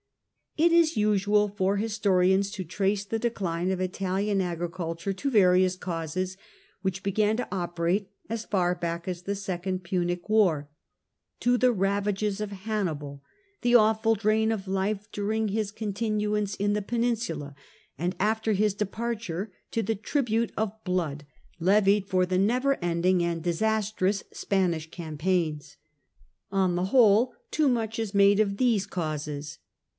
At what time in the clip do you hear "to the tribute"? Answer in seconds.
19.69-20.51